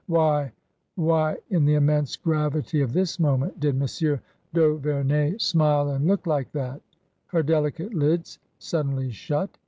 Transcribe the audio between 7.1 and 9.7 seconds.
Her delicate lids suddenly shut.